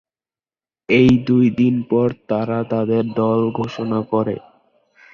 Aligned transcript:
এর 0.89 1.11
দুইদিন 1.27 1.75
পর 1.89 2.07
তারা 2.29 2.59
তাদের 2.63 3.03
দল 3.13 3.39
ঘোষণা 3.51 3.99
করে। 4.11 4.35